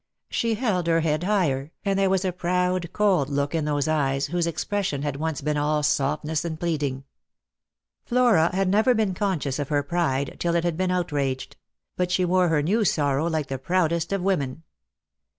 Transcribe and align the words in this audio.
She 0.31 0.55
held 0.55 0.87
her 0.87 1.01
head 1.01 1.25
higher, 1.25 1.71
and 1.85 1.99
there 1.99 2.09
was 2.09 2.25
a 2.25 2.31
proud 2.31 2.91
cold 2.91 3.29
look 3.29 3.53
in 3.53 3.65
those 3.65 3.87
eyes, 3.87 4.25
whose 4.29 4.47
expression 4.47 5.03
had 5.03 5.17
once 5.17 5.41
been 5.41 5.57
all 5.57 5.83
softness 5.83 6.43
and 6.43 6.59
pleading. 6.59 7.03
Flora 8.03 8.49
had 8.51 8.67
never 8.67 8.95
been 8.95 9.13
conscious 9.13 9.59
of 9.59 9.69
her 9.69 9.83
pride 9.83 10.37
till 10.39 10.55
it 10.55 10.63
had 10.63 10.75
been 10.75 10.89
outraged: 10.89 11.55
but 11.97 12.09
she 12.09 12.25
wore 12.25 12.47
her 12.47 12.63
new 12.63 12.83
sorrow 12.83 13.27
like 13.29 13.45
the 13.45 13.59
proudest 13.59 14.11
of 14.11 14.23
women. 14.23 14.63